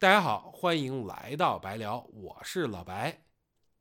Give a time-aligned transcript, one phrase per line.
[0.00, 3.22] 大家好，欢迎来到白聊，我是老白。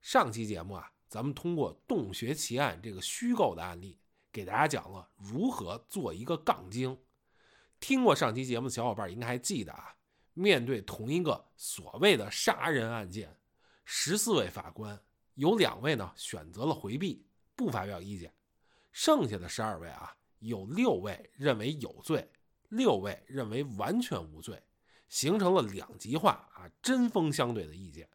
[0.02, 3.98] 上期节目啊，咱们通过洞穴奇案这个虚构的案例，
[4.30, 7.00] 给大家讲了如何做一个杠精。
[7.80, 9.96] 听过上期节目的小伙伴应该还记得啊，
[10.34, 13.34] 面对同一个所谓的杀人案件，
[13.86, 15.02] 十四位法官
[15.36, 17.26] 有两位呢选择了回避，
[17.56, 18.34] 不发表意见，
[18.92, 22.30] 剩下的十二位啊，有六位认为有罪，
[22.68, 24.62] 六位认为完全无罪，
[25.10, 28.08] 形成了两极化啊针锋相对的意见。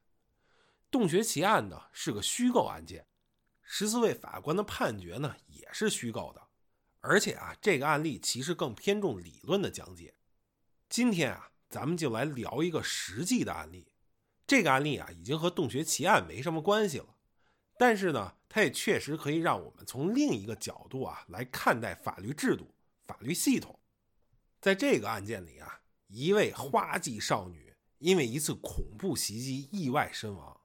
[0.91, 3.07] 洞穴奇案呢是个虚构案件，
[3.63, 6.41] 十四位法官的判决呢也是虚构的。
[7.01, 10.15] 而且啊，这个案例其实更偏重理论的讲解。
[10.89, 13.93] 今天啊，咱们就来聊一个实际的案例。
[14.47, 17.17] 这个案例啊，已经和洞穴奇案没什么关系了，
[17.77, 22.75] 但是呢，它也确实可以让我们从另一个角度啊来看待法律制度、
[23.07, 23.79] 法律系统。
[24.61, 25.81] 在这个案件里啊，
[26.15, 30.61] 一位花季少女因为一次恐怖袭击意外身亡，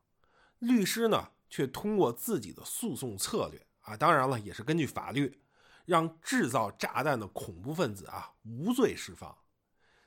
[0.60, 5.42] 律师呢却通过自己的诉讼策略啊，当然了，也是根据法律。
[5.86, 9.36] 让制造炸弹的恐怖分子啊无罪释放。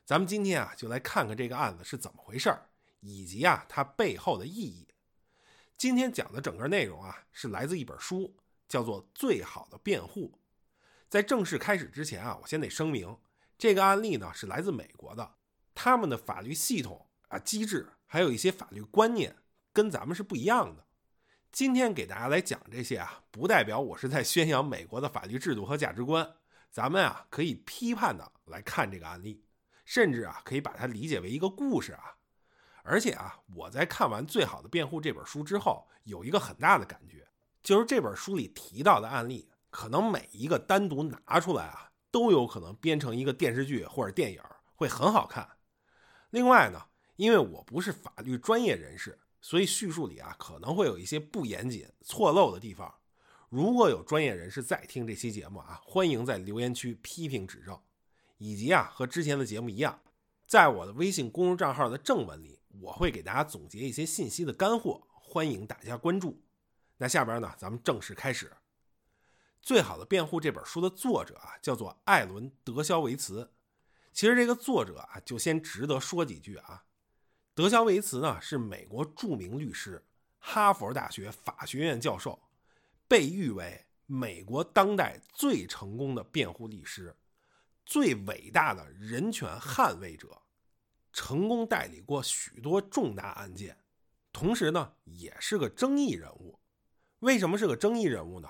[0.04, 4.86] 咱们今天啊就来看看这个案子是怎么回事儿，以及啊它背后的意义。
[5.76, 8.36] 今天讲的整个内容啊是来自一本书，
[8.68, 10.30] 叫做《最好的辩护》。
[11.08, 13.18] 在正式开始之前啊，我先得声明，
[13.62, 15.36] 这个案例呢是来自美国的，
[15.72, 19.36] 他们的法律系统啊机制，还有一些法律观念
[19.72, 20.84] 跟咱们是不一样的。
[21.52, 26.28] 今天给大家来讲这些啊，不代表我是在宣扬美国的法律制度和价值观。
[26.72, 29.44] 咱们啊可以批判的来看这个案例，
[29.84, 32.16] 甚至啊可以把它理解为一个故事啊。
[32.82, 37.28] 而且啊，我在看完《最好的辩护》这本书之后，有一个很大的感觉，
[37.62, 44.40] 就是这本书里提到的案例，可能每一个单独拿出来啊，都有可能编成一个电视剧或者电影，
[44.76, 45.56] 会很好看。
[46.30, 49.18] 另外呢，因为我不是法律专业人士。
[49.44, 52.94] 所以叙述里啊可能会有一些不严谨、错漏的地方。
[53.48, 57.76] 如果有专业人士在听这期节目啊，欢迎在留言区批评指正。
[58.38, 60.00] 以及啊，和之前的节目一样，
[60.46, 66.40] 在我的微信公众账号的正文里，我会给大家总结一些信息的干货，欢迎大家关注。
[66.98, 68.46] 那下边呢，咱们正式开始。
[69.62, 73.52] 《最好的辩护》这本书的作者啊，叫做艾伦·德肖维茨。
[74.12, 76.84] 其实这个作者啊，就先值得说几句啊。
[77.54, 80.04] 德肖维茨呢是美国著名律师，
[80.40, 82.42] 哈佛大学法学院教授，
[83.06, 87.14] 被誉为美国当代最成功的辩护律师，
[87.86, 90.42] 最伟大的人权捍卫者，
[91.12, 93.78] 成功代理过许多重大案件，
[94.32, 96.58] 同时呢也是个争议人物。
[97.20, 98.48] 为什么是个争议人物呢？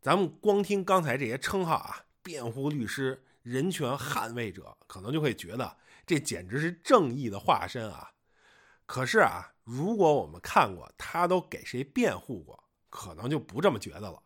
[0.00, 5.76] 咱们光听刚才这些称号啊，辩护律师、人权捍卫者，可能就会觉得
[6.06, 8.12] 这简直是正义的化身啊。
[8.86, 14.22] 可是啊，如果我们看过他都给谁辩护过，可能就不这么觉得了。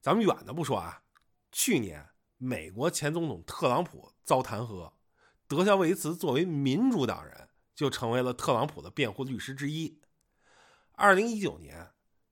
[0.00, 1.02] 咱们远的不说啊，
[1.50, 4.92] 去年美国前总统特朗普遭弹劾，
[5.48, 10.00] 德肖维茨作为民主党人就成为了特朗普的辩护律师之一。
[10.92, 11.90] 二零一九年，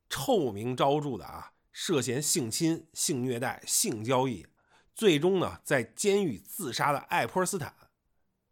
[0.09, 4.49] 臭名昭著的啊，涉嫌性侵、性虐待、性交易，
[4.97, 7.73] 最终呢在监狱自杀的爱泼斯坦。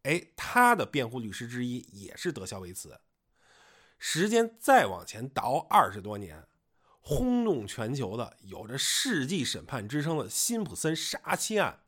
[0.05, 3.01] 哎，他的辩护律师之一也是德肖维茨。
[3.99, 6.47] 时间再往前倒二十多年，
[7.01, 11.81] 轰动全球的、有着世纪审判之称的辛普森杀妻案，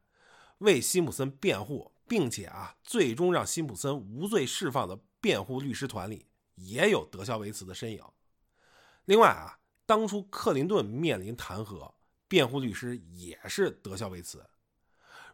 [0.59, 8.03] 为辛普森辩护，并且啊，最终让辛普森无罪释放的辩护律师团里，也有德肖维茨的身影。
[9.04, 11.94] 另外啊，当初克林顿面临弹劾，
[12.28, 14.44] 辩护律师也是德肖维茨。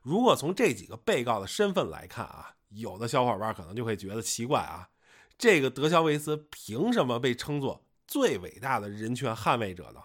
[0.00, 2.52] 如果从这几个被告的身份来看啊。
[2.70, 4.90] 有的小伙伴可能就会觉得奇怪啊，
[5.38, 10.02] 这个德肖维茨凭什么被称作最伟大的人权捍卫者呢？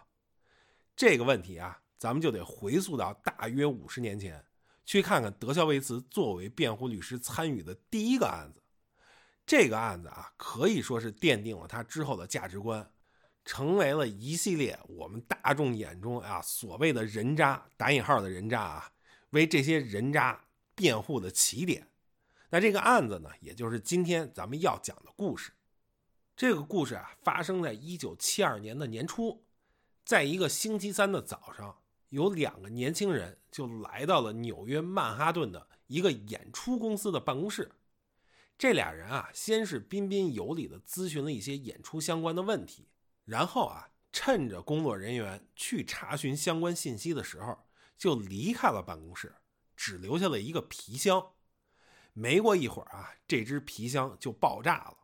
[0.96, 4.46] 这个问题啊，咱们就得回溯到大约五十年前，
[4.86, 8.62] 去看看德肖维茨作为辩护律师参与的第一个案子。
[9.48, 12.88] 这个案子啊，可以说是奠定了他之后的价值观，
[13.50, 18.92] 成为了一系列我们大众眼中啊所谓的人渣（打引号的人渣啊）
[19.32, 21.88] 为这些人渣辩护的起点。
[22.52, 25.52] 那这个案子呢，也就是今天咱们要讲的故事。
[26.38, 29.44] 这个故事啊，发生在一九七二年的年初，
[30.06, 31.76] 在一个星期三的早上，
[32.10, 37.72] 有两个年轻人就来到了纽约曼哈顿的一个演出公司的办公室。
[38.60, 42.86] 这俩人啊，先是彬彬有礼地咨询了一些演出相关的问题，
[43.30, 47.56] 然后啊，趁着工作人员去查询相关信息的时候，
[47.96, 49.36] 就离开了办公室，
[49.76, 51.34] 只留下了一个皮箱。
[52.14, 54.98] 没过一会儿啊，这只皮箱就爆炸了，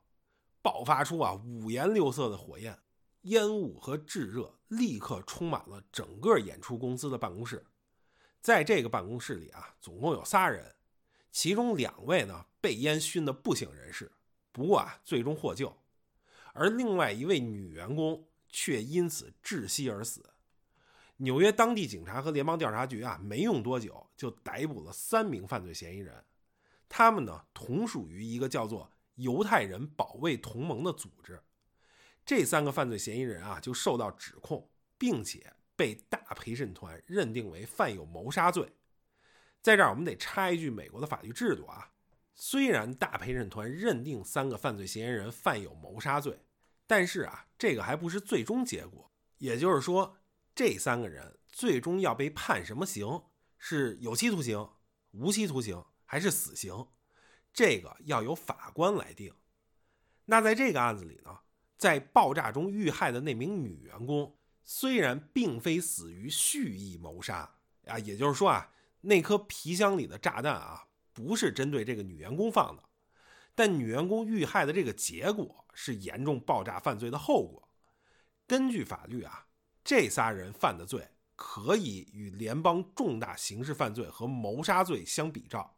[0.64, 2.80] 爆发出啊五颜六色的火焰，
[3.22, 7.64] 烟雾和炙热立刻充满了整个演出公司的办公室。
[8.42, 10.74] 在这个办公室里啊，总共有仨人，
[11.32, 14.12] 其中两位呢被烟熏得不省人事，
[14.52, 15.78] 不过啊最终获救，
[16.56, 20.32] 而另外一位女员工却因此窒息而死。
[21.18, 26.24] 纽约当地警察和联邦调查局啊，没用多久就逮捕了三名犯罪嫌疑人，
[26.90, 31.42] 他们呢同属于一个叫做犹太人保卫同盟的组织。
[32.26, 38.74] 这三个犯罪嫌疑人啊就受到指控，并且被大陪审团认定为犯有谋杀罪。
[39.62, 41.92] 在这儿我们得插一句美国的法律制度啊，
[42.34, 46.45] 虽然大陪审团认定三个犯罪嫌疑人犯有谋杀罪，
[46.88, 50.18] 但是啊这个还不是最终结果，也就是说。
[50.58, 53.24] 这三个人最终要被判什么刑？
[53.58, 54.70] 是有期徒刑、
[55.12, 56.88] 无期徒刑还是死刑？
[57.52, 59.36] 这个要由法官来定。
[60.24, 61.40] 那在这个案子里呢，
[61.78, 68.72] 在爆炸中遇害的那名女员工，虽然并非死于蓄意谋杀啊，也就是说啊，
[69.02, 72.84] 那颗皮箱里的炸弹啊，不是针对这个女员工放的，
[73.56, 77.70] 但女员工遇害的这个结果是严重爆炸犯罪的后果。
[78.46, 79.48] 根据法律啊。
[79.88, 85.78] 这仨人犯的罪可以与联邦重大刑事犯罪和谋杀罪相比照，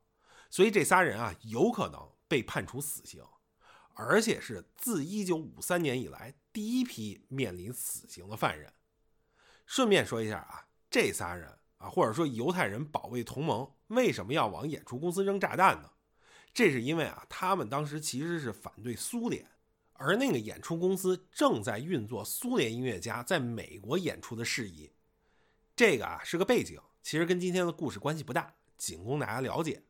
[0.50, 3.22] 所以这仨人啊有可能被判处死刑，
[3.96, 8.72] 而且是自1953年以来第一批面临死刑的犯人。
[9.66, 15.92] 顺便说一下啊，这仨人啊，或者说犹太人保卫同盟为什么要往演出公司扔炸弹呢？
[16.54, 19.46] 这是因为啊，他们当时其实是反对苏联。
[20.00, 24.92] 而那个演出公司正在运作苏联音乐家在美国演出的事宜，
[25.76, 29.82] 这个啊是个背景，其实跟今天的故事关系不大，仅供大家了解。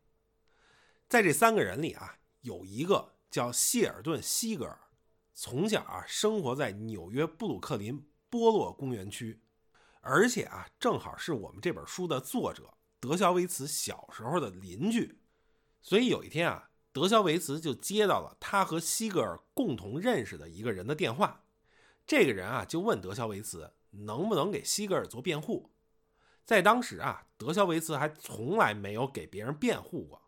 [1.09, 4.79] 在这三个人里啊，有一个叫谢尔顿·西格尔，
[5.33, 9.41] 从小啊生活在纽约布鲁克林波洛公园区，
[9.99, 15.19] 而且啊正好是我们这本书的作者德肖维茨小时候的邻居，
[15.87, 16.69] 所以有一天啊。
[16.91, 21.43] 德肖维茨就接到了他和西格尔共同认识的一个人的电话，
[22.07, 25.69] 这个人啊就问德肖维茨能不能给西格尔做辩护。
[26.43, 30.23] 在当时啊，德肖维茨还从来没有给别人辩护过，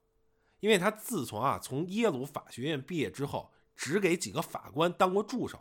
[0.59, 5.59] 因为他自从啊从耶鲁法学院毕业之后，只给几个法官当过助手，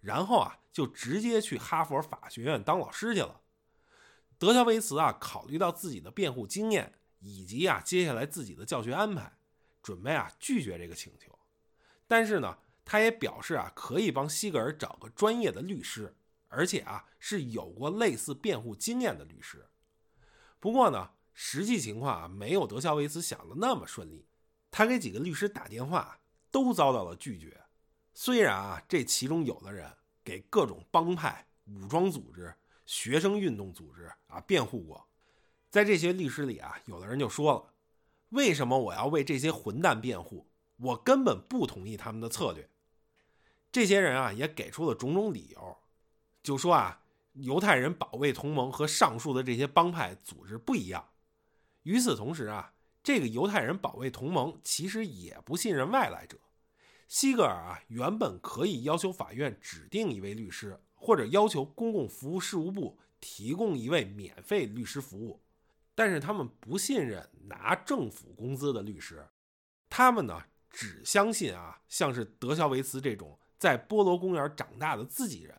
[0.00, 3.40] 然后啊就直接去哈佛法学院当老师去了。
[4.38, 9.38] 德肖维茨啊考虑到自己的辩护经验以及啊接下来自己的教学安排。
[9.82, 11.38] 准备啊拒绝这个请求，
[12.06, 16.14] 但是呢，他也表示啊可以帮西格尔找个专业的律师，
[16.48, 19.66] 而且啊是有过类似辩护经验的律师。
[20.58, 24.26] 不过呢，实际情况啊没有德肖维茨想的那么顺利。
[24.70, 27.60] 他给几个律师打电话，都遭到了拒绝。
[28.12, 29.90] 虽然啊这其中有的人
[30.22, 32.54] 给各种帮派、武装组织、
[32.84, 35.08] 学生运动组织啊辩护过，
[35.70, 37.72] 在这些律师里啊，有的人就说了。
[38.30, 40.48] 为什么我要为这些混蛋辩护？
[40.76, 42.68] 我根本不同意他们的策略。
[43.70, 45.76] 这些人啊，也给出了种种理由，
[46.42, 47.02] 就说啊，
[47.34, 51.10] 犹太人保卫同盟和上述的这些帮派组织不一样。
[51.82, 52.72] 与此同时啊，
[53.02, 56.38] 这个犹太人保卫同盟其实也不信任外来者。
[57.06, 65.40] 西格尔啊，原本可以要求法院指定一位律师，或者要求公共服务事务部提供一位免费律师服务。
[66.00, 69.28] 但是他们不信任拿政府工资的律师，
[69.90, 75.54] 他们呢只相信啊，像是德肖维茨这种在波罗公园长大的自己人。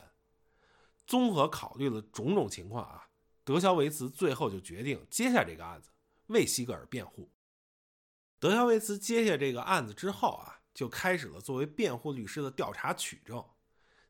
[1.05, 3.09] 综合考虑了种种情况啊，
[3.43, 5.91] 德肖维茨最后就决定接下这个案子，
[6.25, 7.31] 为西格尔辩护。
[8.39, 13.45] 德肖维茨接下这个案子之后啊，就开始了作为辩护律师的调查取证。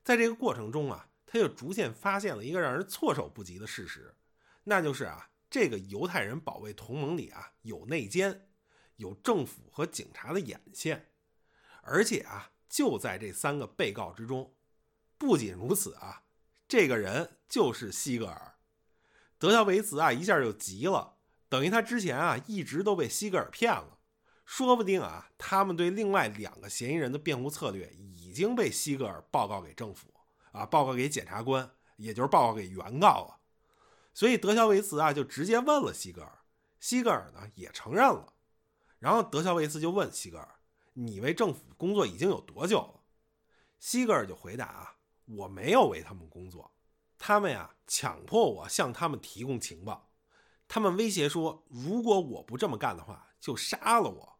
[0.01, 4.15] 在这个过程中啊，他就逐渐发现了一个让人措手不及的事实，
[4.63, 5.27] 那就是啊。
[5.51, 8.47] 这个犹太人保卫同盟里啊，有内奸，
[8.95, 11.11] 有政府和警察的眼线，
[11.81, 14.55] 而且啊，就在这三个被告之中。
[15.17, 16.23] 不仅如此啊，
[16.69, 18.55] 这个人就是西格尔。
[19.37, 21.17] 德肖维茨啊，一下就急了，
[21.49, 23.99] 等于他之前啊，一直都被西格尔骗了。
[24.45, 30.13] 说不定啊，他们对另外两个嫌疑人的辩护策略已经被西格尔报告给政府
[30.53, 33.40] 啊，报告给检察官，也就是报告给原告了。
[34.13, 36.39] 所以德肖维茨啊，就直接问了西格尔，
[36.79, 38.33] 西格尔呢也承认了。
[38.99, 40.59] 然后德肖维茨就问西格尔
[40.93, 43.01] ：“你为政府工作已经有多久了？”
[43.79, 46.71] 西格尔就回答：“啊，我没有为他们工作，
[47.17, 50.11] 他们呀强迫我向他们提供情报，
[50.67, 54.39] 他们威胁说，如果我不这么干的话，就杀了我。”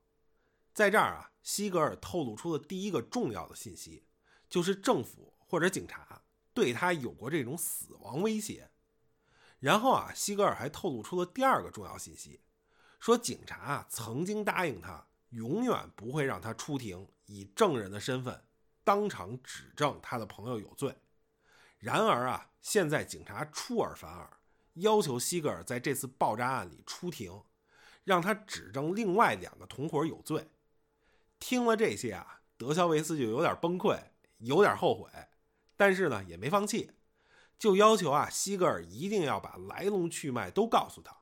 [0.74, 4.06] 在这儿啊，西格尔透露出了第一个重要的信息，
[4.50, 6.24] 就是政府或者警察
[6.54, 8.71] 对他有过这种死亡威胁。
[9.62, 12.42] 然后啊，西格尔还透露出了第二个重要信息，
[13.00, 18.44] 说警察啊曾经答应他，永远不会让他出庭，以证人的身份
[18.84, 20.98] 当场指证他的朋友有罪。
[21.78, 24.38] 然而啊，现在警察出尔反尔，
[24.74, 27.44] 要求西格尔在这次爆炸案里出庭，
[28.04, 30.50] 让他指证另外两个同伙有罪。
[31.40, 34.00] 听了这些啊，德肖维斯就有点崩溃，
[34.40, 35.08] 有点后悔，
[35.78, 36.90] 但是呢，也没放弃。
[37.62, 41.16] 就要求啊，西格尔一定要把来龙去脉都告诉他。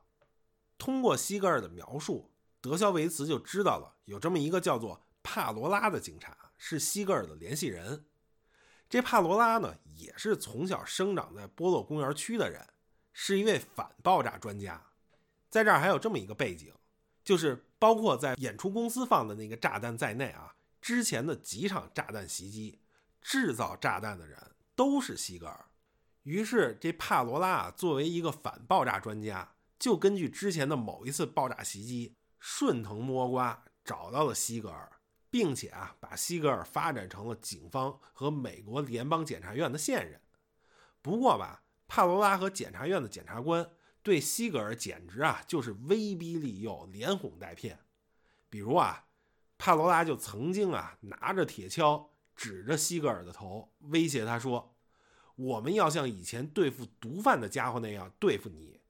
[0.78, 2.32] 通过西格尔的描述，
[2.62, 8.06] 德肖维茨就知道了有这么一个叫做帕罗拉的警察是西格尔的联系人。
[8.88, 12.66] 这帕罗拉呢，也是从小生长在波洛公园区的人，
[13.12, 14.82] 是一位反爆炸专家。
[15.50, 16.72] 在这儿还有这么一个背景，
[17.22, 22.78] 就是包括在演出公司放的那个炸弹在内啊，之前的几场炸弹袭击，
[23.20, 24.38] 制造炸弹的人
[24.74, 25.66] 都是西格尔。
[26.24, 35.00] 于是，这帕罗拉啊，作为一个反爆炸专家，就根据之前的某一次爆炸袭击，顺藤摸瓜找到了西格尔，
[35.30, 40.20] 并且啊，把西格尔发展成了警方和美国联邦检察院的线人。
[41.00, 43.70] 不过吧，帕罗拉和检察院的检察官
[44.02, 47.78] 对西格尔简直啊，就是威逼利诱、连哄带骗。
[48.50, 49.06] 比如啊，
[49.56, 54.76] 帕罗拉就曾经啊，拿着铁锹指着西格尔的头，威胁他说。
[55.40, 58.82] 我们要像以前对付毒贩的家伙那样对付你，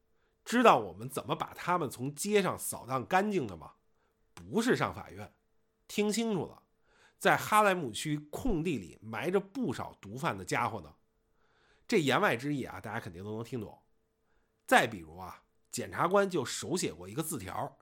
[0.45, 3.75] 知道我们怎么把他们从街上扫荡干净的吗？
[4.35, 5.33] 不是上法院，
[5.87, 6.63] 听清楚了，
[7.21, 10.97] 在哈莱姆区空地里埋着不少毒贩的家伙呢。
[11.87, 13.81] 这言外之意啊，大家肯定都能听懂。
[14.67, 17.79] 再比如啊，检察官就手写过一个字条，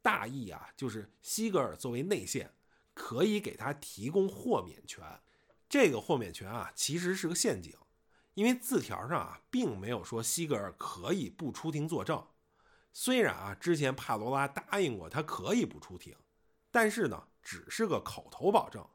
[0.00, 2.54] 大意啊就是西格尔作为内线，
[2.94, 5.04] 可以给他提供豁免权。
[5.68, 7.76] 这个豁免权啊，其实是个陷阱。
[8.36, 12.22] 因为字条上啊，并没有说西格尔可以不出庭作证。
[12.92, 16.14] 虽然啊，之前帕罗拉答应过他可以不出庭，
[16.70, 18.86] 但是呢，只是个口头保证。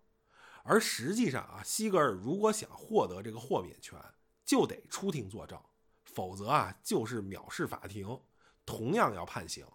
[0.64, 4.00] 而实际上啊，西格尔如果想获得这个豁免权，
[4.46, 5.60] 就得出庭作证，
[6.06, 8.22] 否则啊，就是藐视法庭，
[8.64, 9.66] 同样要判刑。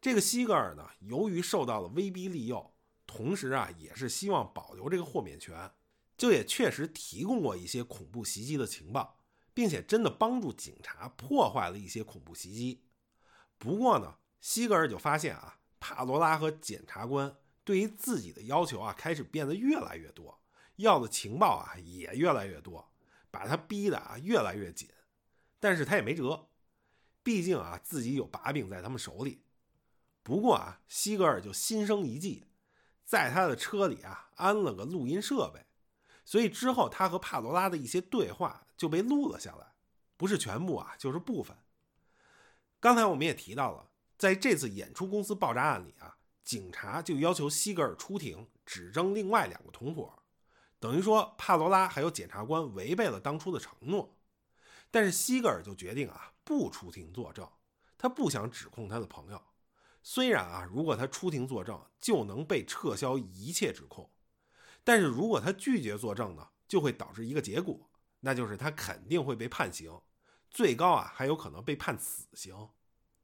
[0.00, 2.72] 这个西格尔呢，由于受到了威逼利诱，
[3.04, 5.72] 同时啊，也是希望保留这个豁免权。
[6.20, 9.22] 就也确实提供过一些恐怖袭击的情报，
[9.54, 12.84] 并且真的帮助警察破坏了一些恐怖袭击。
[13.56, 17.34] 不过呢，西格尔就发现啊，帕罗拉和检察官
[17.64, 20.42] 对于自己的要求啊，开始变得越来越多，
[20.76, 22.92] 要的情报啊也越来越多，
[23.30, 24.90] 把他逼得啊越来越紧。
[25.58, 26.50] 但是他也没辙，
[27.22, 29.42] 毕竟啊自己有把柄在他们手里。
[30.22, 32.44] 不过啊，西格尔就心生一计，
[33.06, 35.64] 在他的车里啊安了个录音设备。
[36.30, 39.72] 所以之后，他和帕罗拉的一些对话就被录了下来，
[40.16, 41.56] 不是全部啊，就是部分。
[42.78, 50.22] 刚才我们也提到了，在这次演出公司爆炸案里啊，警察就要求西格尔出庭指证另外两个同伙，
[50.78, 54.16] 等于说帕罗拉还有检察官违背了当初的承诺。
[54.92, 57.50] 但是西格尔就决定啊，不出庭作证，
[57.98, 59.42] 他不想指控他的朋友。
[60.04, 64.08] 虽然啊，如果他出庭作证，就能被撤销一切指控。
[64.82, 70.00] 但是如果他拒绝作证呢，就会导致一个结果，那就是他肯定会被判刑，
[70.50, 72.68] 最高啊还有可能被判死刑。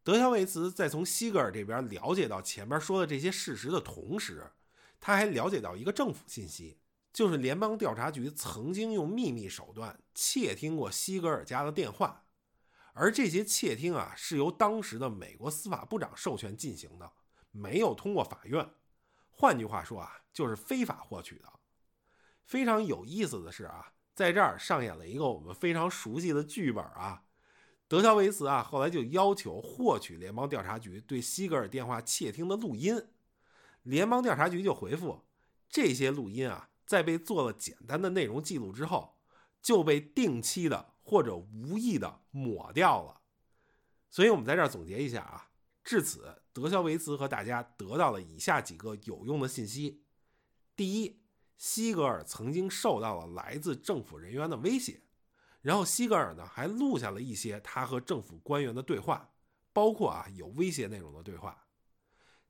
[0.03, 4.53] 德肖维茨在从西格尔这边了解到前面说的这些事实的同时，
[5.01, 6.79] 他还了解到一个政府信息，
[7.13, 12.25] 就是联邦调查局曾经用秘密手段窃听过西格尔家的电话，
[12.93, 17.11] 而这些窃听啊是由当时的美国司法部长授权进行的，
[17.51, 18.71] 没有通过法院。
[19.37, 20.23] 换句话说啊。
[20.37, 21.50] 就是非法获取的。
[22.45, 27.25] 非常有意思的是啊，在这儿上演了一个我们非常熟悉的剧本啊。
[27.88, 33.09] 德肖维茨啊，后来就要求获取联邦调查局对西格尔电话窃听的录音。
[33.83, 35.25] 联邦调查局就回复，
[35.71, 39.16] 这些录音啊，在被做了简单的内容记录之后，
[39.62, 43.23] 就被定期的或者无意的抹掉了。
[44.11, 45.46] 所以我们在这儿总结一下啊，
[45.87, 50.02] 至此，德肖维茨和大家得到了以下几个有用的信息。
[50.75, 51.23] 第一，
[51.57, 55.05] 西格尔曾经受到了来自政府人员的威胁，
[55.62, 59.33] 然后西格尔呢还录下了一些他和政府官员的对话，
[59.73, 61.69] 包括啊有威胁内容的对话。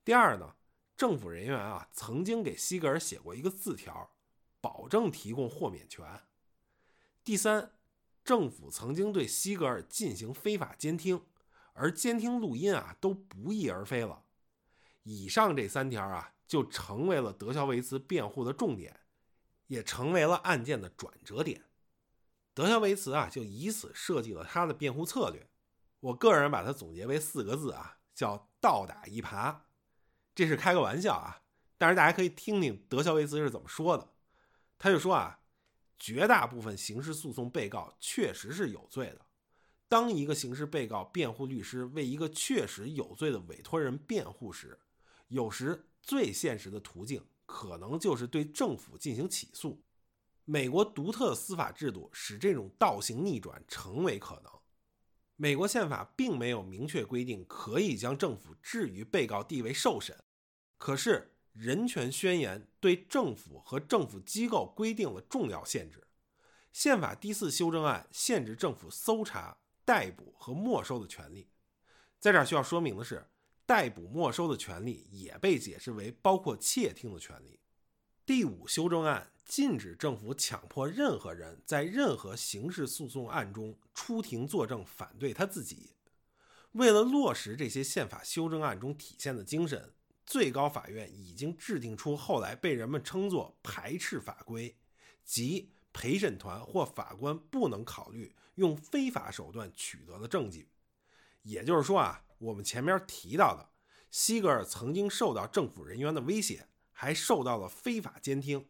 [0.02, 0.56] 第二呢，
[0.96, 4.16] 政府人员啊曾经给西格尔写过一个字条，
[4.62, 6.22] 保证提供豁免权。
[7.22, 7.70] 第三，
[8.24, 11.20] 政府曾经对西格尔进行非法监听，
[11.76, 14.24] 而监听录音啊都不翼而飞了。
[15.02, 16.32] 以上这三条啊。
[16.48, 19.00] 就成为了德肖维茨辩护的重点，
[19.66, 21.64] 也成为了案件的转折点。
[22.54, 25.50] 德肖维茨啊，就以此设计了他的辩护策略。
[25.98, 29.62] 我个人把它总结为四个字啊，叫“倒打一耙”。
[30.36, 31.42] 这是开个玩笑啊，
[31.76, 34.14] 但是大家可以听听德肖维茨是怎么说的。
[34.78, 35.40] 他就说啊，
[35.98, 39.25] 绝大部分刑事诉讼被告确实是有罪的。
[39.88, 44.80] 当一个刑事被告辩护律师为一个确实有罪的委托人辩护时，
[45.28, 49.84] 有时最现实的途径可能就是对政府进行起诉。
[50.44, 54.52] 美国独特的司法制度使这种倒行逆转成为可能。
[55.36, 60.16] 美国宪法并没有明确规定可以将政府置于被告地位受审，
[60.78, 66.06] 可是人权宣言对政府和政府机构规定了重要限制。
[66.72, 69.58] 宪法第四修正案限制政府搜查。
[69.86, 71.48] 逮捕和没收的权利，
[72.18, 73.24] 在这儿需要说明的是，
[73.64, 77.60] 逮捕、没收的权利也被解释为包括窃听的权利。
[78.26, 85.94] 第五修正案禁止政府强迫任何人在任何刑事诉讼案中出庭作证反对他自己。
[86.72, 89.94] 为了落实这些宪法修正案中体现的精神，
[90.26, 94.76] 最高法院已经制定出后来被人们称作排斥法规，
[95.24, 98.34] 即陪审团或法官不能考虑。
[98.56, 100.68] 用非法手段取得的证据，
[101.42, 103.70] 也就是说啊，我们前面提到的，
[104.10, 108.66] 西格尔曾经受到政府人员的威胁，还受到了非法监听，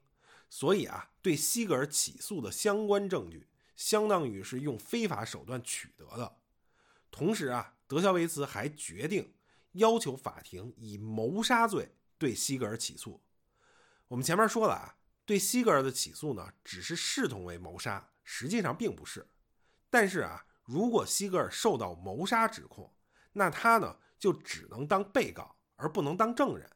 [0.50, 6.36] 所以啊，对西格尔起诉的相关证据，相当于是用非法手段取得的。
[7.10, 9.32] 同时啊，德肖维茨还决定
[9.72, 13.22] 要求法庭以谋杀罪对西格尔起诉。
[14.08, 19.28] 我们前面说了啊，对西格尔的起诉呢，只是视同为谋杀，实际上并不是。
[19.90, 22.92] 但是啊，如果西格尔受到谋杀指控，
[23.32, 26.70] 那他呢就只能当被告，而不能当证人。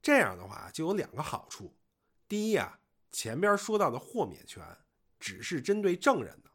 [0.00, 1.76] 这样的话就有两个好处：
[2.26, 2.80] 第一啊，
[3.12, 4.64] 前边说到的豁免权
[5.20, 6.50] 只是针对证人的，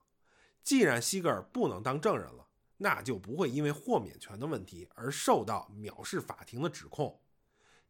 [0.63, 2.45] 既然西格尔不能当证人了，
[2.75, 7.19] 那就不会因为豁免权的问题而受到藐视法庭的指控。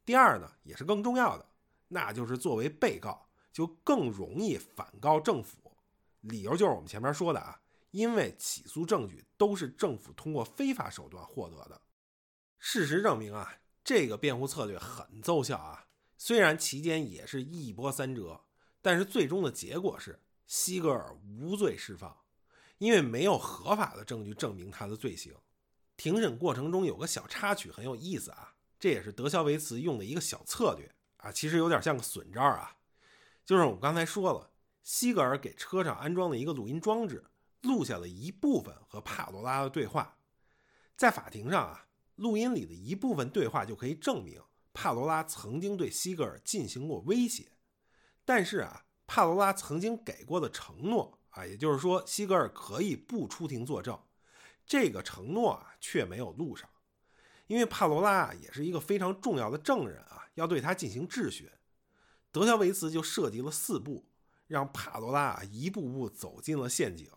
[0.06, 1.46] 第二呢，也是更重要的，
[1.88, 5.76] 那就是作为被告就更容易反告政府。
[6.22, 7.60] 理由就是我们前面说的啊。
[7.92, 11.82] 因为起诉证据都是政府通过非法手段获得的，
[12.60, 15.88] 事实证明啊，这个辩护策略很奏效啊。
[16.18, 18.42] 虽然期间也是一波三折，
[18.82, 22.18] 但是最终的结果是西格尔无罪释放，
[22.80, 25.34] 因为没有合法的证据证明他的罪行。
[25.96, 32.78] 庭审过程中有个小插曲很有意思啊，这也是德肖维茨用的一个小策略啊，其实有点像个损招啊，
[33.46, 34.52] 就是我刚才说了，
[34.84, 37.24] 西格尔给车上安装了一个录音装置。
[37.62, 40.18] 录下了一部分和帕罗拉的对话，
[40.96, 44.42] 在法庭上啊，录音里的一部分对话就可以证明
[44.74, 47.52] 帕罗拉曾经对西格尔进行过威胁。
[48.24, 54.00] 但是啊，帕罗拉曾经给过的承诺啊，也就是说西格尔可以不出庭作证，
[54.66, 56.70] 这个承诺啊却没有录上。
[57.48, 61.50] 因为帕罗拉啊也是一个非常重要的证人啊，要对他进行质询。
[62.32, 64.06] 德肖维茨就设计了四步，
[64.48, 67.10] 让帕罗拉啊一步步走进了陷阱。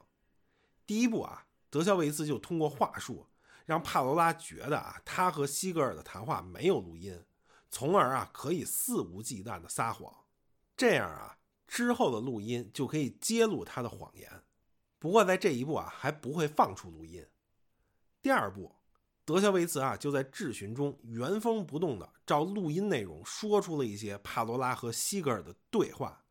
[0.91, 3.29] 第一步啊，德肖维茨就通过话术
[3.65, 7.25] 让帕罗拉觉得啊，他和西格尔的谈话没有录音，
[7.71, 10.13] 从而啊可以肆无忌惮的撒谎。
[10.77, 14.43] 这样啊，之后的录音就可以揭露他的谎言。
[14.99, 17.25] 不过在这一步啊，还不会放出录音。
[18.21, 18.75] 第二步，
[19.25, 26.25] 德肖维茨啊就在质询中原封不动的照录音内容说出了一些帕罗拉和西格尔的对话，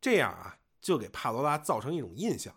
[0.00, 2.52] 这样啊就给帕罗拉造成一种印象。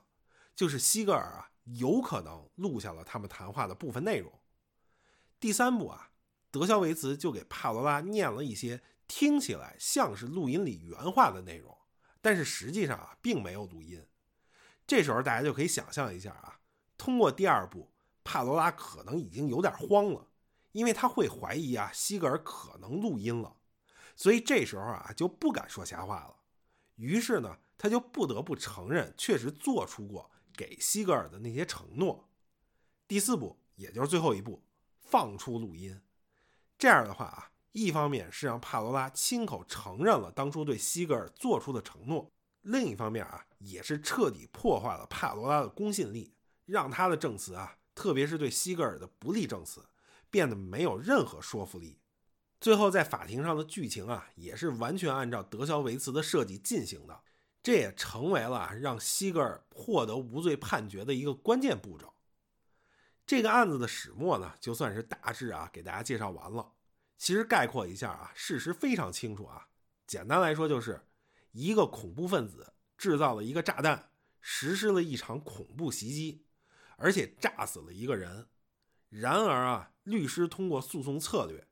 [0.56, 4.32] 就是西格尔啊，有可能录下了他们谈话的部分内容。
[5.40, 6.12] 第三步啊，
[6.50, 11.78] 德肖维茨就给帕罗拉念了一些听起来像是录音里原话的内容，
[12.22, 14.08] 但是实际上啊，并没有录音。
[14.88, 16.60] 这时候大家就可以想象一下啊，
[16.98, 17.92] 通过第二步，
[18.24, 20.30] 帕罗拉可能已经有点慌了，
[20.72, 23.58] 因为他会怀疑啊，西格尔可能录音了，
[24.16, 26.38] 所以这时候啊，就不敢说瞎话了。
[26.96, 30.32] 于是呢，他就不得不承认确实做出过。
[30.56, 32.30] 给西格尔的那些承诺，
[33.08, 34.64] 第四步，也就是最后一步，
[35.00, 36.02] 放出录音。
[36.78, 46.34] 这样的话啊，一方面是让帕罗拉亲口承认了当初对西格尔做出的承诺，另一方面啊，也是彻底破坏了帕罗拉的公信力，
[46.66, 49.86] 让他的证词啊，特别是对西格尔的不利证词，
[50.30, 52.00] 变得没有任何说服力。
[52.60, 57.22] 最后，在法庭上的剧情啊，也是完全按照德肖维茨的设计进行的。
[57.66, 62.14] 这也成为了让西格尔获得无罪判决的一个关键步骤。
[63.26, 66.74] 这个案子的始末呢，就算是大致啊给大家介绍完了。
[67.18, 69.68] 其实概括一下啊，事实非常清楚啊。
[70.06, 71.08] 简单来说就是，
[71.54, 76.46] 一个恐怖分子制造了一个炸弹，实施了一场恐怖袭击，
[76.98, 78.48] 而且炸死了一个人。
[79.10, 81.68] 然而啊，律师通过诉讼策略，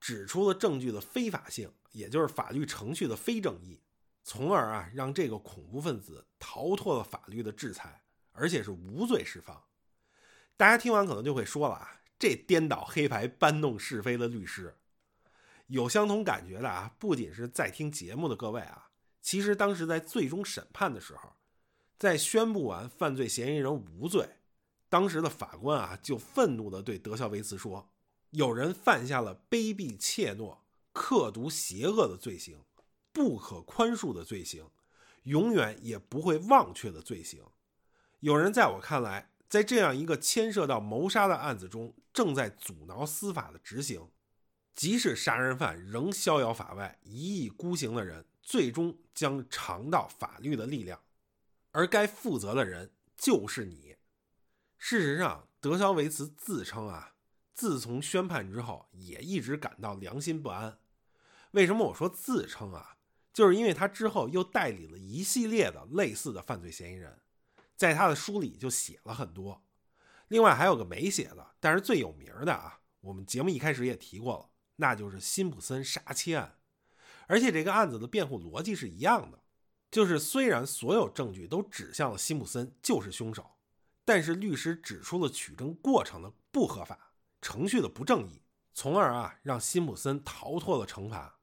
[0.00, 3.80] 指出了证据的非法性，也就是法律程序的非正义，
[4.28, 9.64] 从而啊让这个恐怖分子逃脱了法律的制裁，而且是无罪释放。
[10.54, 14.76] 大家听完可能就会说了啊，这颠倒黑白、搬弄是非的律师，
[15.68, 18.90] 有相同感觉的啊，不仅是在听节目的各位啊，
[19.22, 21.32] 其实当时在最终审判的时候，
[21.98, 24.28] 在宣布完犯罪嫌疑人无罪。
[24.90, 27.88] 当时的法官啊，就愤怒地对德肖维茨说
[28.32, 30.58] ：“有人犯下了卑鄙怯懦、
[30.92, 32.62] 刻毒邪恶的罪行，
[33.18, 34.70] 不可宽恕的罪行，
[35.24, 37.42] 永远也不会忘却的罪行。
[38.20, 44.08] 有人在我看来，在这样一个牵涉到谋杀的案子中，正在阻挠司法的执行。
[44.76, 51.02] 即使杀人犯仍逍遥法外、一意孤行的人，最终将尝到法律的力量，
[51.72, 53.96] 而该负责的人就是你。”
[54.78, 57.14] 事实上，德肖维茨自称啊，
[57.52, 60.78] 自从宣判之后，也一直感到良心不安。
[61.50, 62.97] 为什么我说自称啊？
[63.38, 67.20] 就是因为他之后又代理了一系列的类似的犯罪嫌疑人，
[67.76, 69.64] 在他的书里就写了很多。
[70.26, 76.58] 另外还有个没写的，但是最有名的啊，我们节目一开始也提过了，那就是辛普森杀妻案。
[77.28, 79.40] 而且这个案子的辩护逻辑是一样的，
[79.88, 83.48] 就是虽然所有证据都指向了辛普森就是凶手。
[84.04, 88.42] 但是律师指出了取证过程的不合法、程序的不正义，
[88.74, 91.37] 从而啊让辛普森逃脱了惩罚。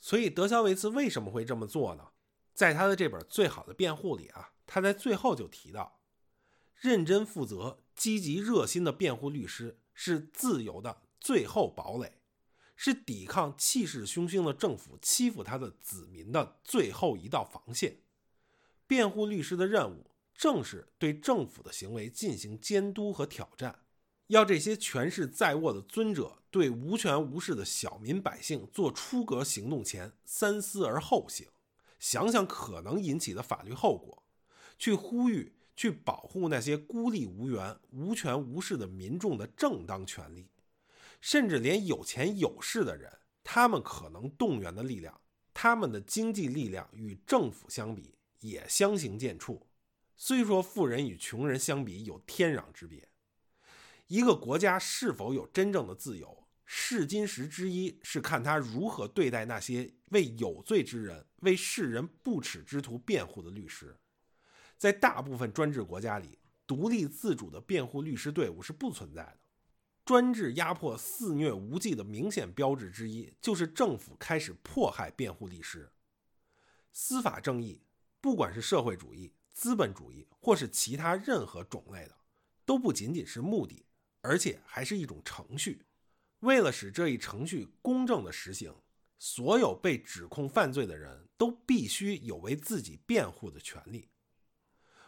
[0.00, 2.08] 所以德肖维茨为什么会这么做呢？
[2.54, 6.00] 在他的这本《最好的辩护》里啊，他在最后就提到，
[6.74, 12.20] 认真负责、积极热心的辩护律师是自由的最后堡垒，
[12.74, 18.02] 是抵抗气势汹汹的政府欺负他的子民的最后一道防线。
[18.86, 20.10] 辩护律师的任务。
[20.38, 23.85] 正是对政府的行为进行监督和挑战，
[24.28, 31.46] 要这些权势在握的尊者对无权无势的小民百姓做出格行动前三思而后行，
[32.00, 34.24] 想想可能引起的法律后果，
[34.78, 40.48] 去呼吁、去保护那些孤立无援、无权无势的民众的正当权利，
[41.20, 43.12] 甚至连有钱有势的人，
[43.44, 45.20] 他们可能动员的力量，
[45.54, 49.60] 他们的经济力量与政府相比也相形见绌。
[50.16, 53.06] 虽说富人与穷人相比有天壤之别，
[54.06, 63.98] 一个国家是否有真正的自由，试金石之一是看他如何对待那些为有罪之人、为世人不耻之徒辩护的律师。
[64.76, 69.38] 在大部分专制国家里，独立自主的辩护律师队伍是不存在的。
[70.04, 75.90] 专制压迫肆虐无忌的明显标志之一，就是政府开始迫害辩护律师。
[76.92, 77.82] 司法正义，
[78.20, 79.32] 不管是社会主义。
[79.52, 82.14] 资本主义或是其他任何种类的，
[82.66, 83.86] 都不仅仅是目的，
[84.26, 85.84] 而且还是一种程序。
[86.40, 88.74] 为了使这一程序公正的实行，
[89.18, 94.08] 所有被指控犯罪的人都必须有为自己辩护的权利。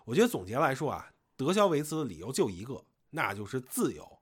[0.05, 4.21] 我觉得总结来说啊，德肖维茨的理由就一个，那就是自由。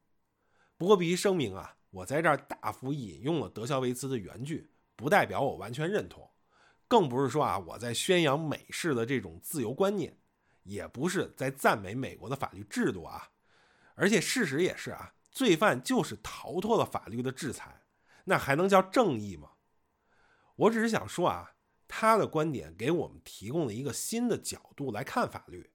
[0.78, 6.28] 不过必须声明啊，我在这儿大幅引用了德肖维茨的原句，不代表我完全认同。
[6.88, 10.18] 更不是说啊，我在宣扬美式的这种自由观念，
[10.62, 13.30] 也不是在赞美美国的法律制度啊。
[13.96, 17.82] 而且事实也是啊，罪犯就是逃脱了法律的制裁，
[18.24, 19.54] 那还能叫正义吗？
[20.54, 21.56] 我只是想说啊，
[21.88, 25.72] 他的观点给我们提供了一个新的角度来看法律，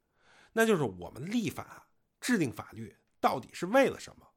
[0.54, 1.90] 那就是我们立法
[2.22, 4.30] 制定法律到底是为了什么？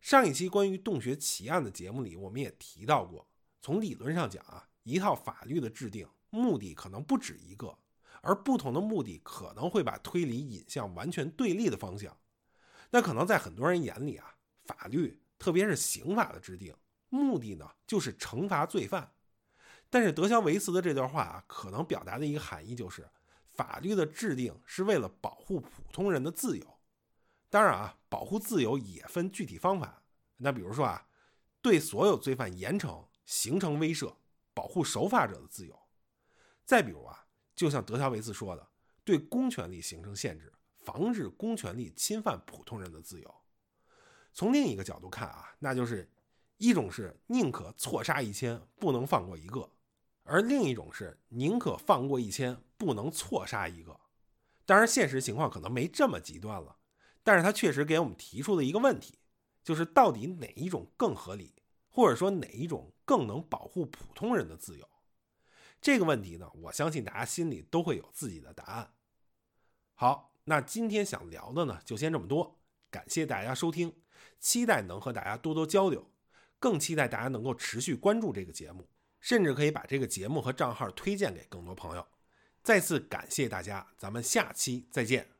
[0.00, 3.28] 上一期关于洞穴奇案的节目里，我们也提到过，
[3.60, 4.68] 从理论上讲啊。
[4.82, 7.78] 一套法律的制定目的可能不止一个，
[8.22, 12.16] 而不同的目的可能会把推理引向完全对立的方向。
[12.90, 16.74] 那可能在很多人眼里啊，法律特别是刑法的制定
[17.08, 19.12] 目的呢，就是惩罚罪犯。
[19.88, 23.08] 但是德肖维茨的这段话啊，可能表达的一个含义就是，
[23.54, 26.78] 法律的制定是为了保护普通人的自由。
[27.48, 30.02] 当然啊，保护自由也分具体方法。
[30.36, 31.06] 那比如说啊，
[31.60, 34.14] 对所有罪犯严惩，形成威慑。
[34.52, 35.80] 保护守法者的自由。
[36.66, 37.24] 再比如啊，
[37.54, 38.68] 就像德肖维茨说的，
[39.04, 40.52] 对公权力形成限制，
[40.90, 43.34] 防止公权力侵犯普通人的自由。
[44.32, 46.10] 从另一个角度看啊，那就是
[46.56, 49.70] 一种是宁可错杀一千，不能放过一个；
[50.24, 54.00] 而另一种是宁可放过一千，不能错杀一个。
[54.66, 56.76] 当然，现实情况可能没这么极端了，
[57.22, 59.20] 但是他确实给我们提出了一个问题，
[59.62, 61.54] 就是到底哪一种更合理？
[61.88, 64.88] 或者说哪一种更能保护普通人的自由？
[65.80, 68.94] 这个问题呢，我相信大家心里都会有自己的答案。
[69.94, 72.60] 好，那今天想聊的呢，就先这么多。
[72.90, 73.94] 感谢大家收听，
[74.40, 76.10] 期待能和大家多多交流，
[76.58, 82.04] 更期待大家能够持续关注这个节目，甚至可以把这个节目和账号推荐给更多朋友。
[82.64, 85.39] 再次感谢大家，咱们下期再见。